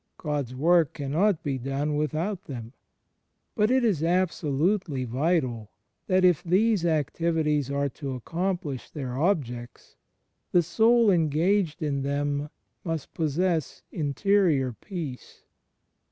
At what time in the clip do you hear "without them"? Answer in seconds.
1.95-2.73